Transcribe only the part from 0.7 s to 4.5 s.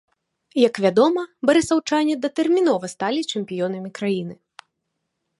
вядома, барысаўчане датэрмінова сталі чэмпіёнамі краны.